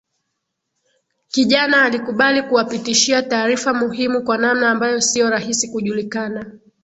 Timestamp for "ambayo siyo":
4.71-5.29